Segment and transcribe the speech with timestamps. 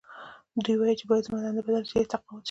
[0.63, 2.35] دوی وايي چې باید زما دنده بدله شي یا تقاعد شم